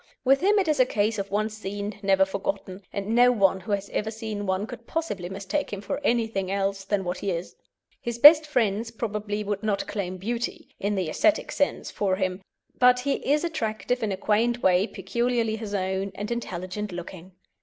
With 0.25 0.41
him 0.41 0.57
it 0.57 0.67
is 0.67 0.79
a 0.79 0.85
case 0.87 1.19
of 1.19 1.29
once 1.29 1.53
seen 1.55 1.93
never 2.01 2.25
forgotten, 2.25 2.81
and 2.91 3.13
no 3.13 3.31
one 3.31 3.59
who 3.59 3.71
has 3.71 3.87
ever 3.89 4.09
seen 4.09 4.47
one 4.47 4.65
could 4.65 4.87
possibly 4.87 5.29
mistake 5.29 5.71
him 5.71 5.79
for 5.79 6.01
anything 6.03 6.49
else 6.49 6.83
than 6.83 7.03
what 7.03 7.19
he 7.19 7.29
is. 7.29 7.55
His 8.01 8.17
best 8.17 8.47
friends 8.47 8.89
probably 8.89 9.43
would 9.43 9.61
not 9.61 9.85
claim 9.85 10.17
beauty, 10.17 10.69
in 10.79 10.95
the 10.95 11.07
aesthetic 11.07 11.51
sense, 11.51 11.91
for 11.91 12.15
him; 12.15 12.41
but 12.79 13.01
he 13.01 13.17
is 13.31 13.43
attractive 13.43 14.01
in 14.01 14.11
a 14.11 14.17
quaint 14.17 14.63
way 14.63 14.87
peculiarly 14.87 15.55
his 15.55 15.75
own, 15.75 16.11
and 16.15 16.31
intelligent 16.31 16.91
looking. 16.91 17.33